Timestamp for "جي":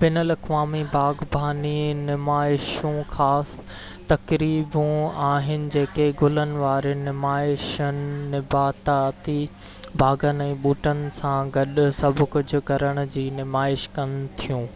13.16-13.24